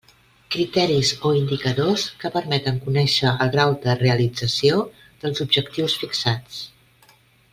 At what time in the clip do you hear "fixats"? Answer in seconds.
6.05-6.61